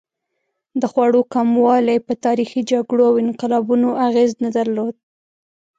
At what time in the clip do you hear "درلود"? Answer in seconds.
4.57-4.95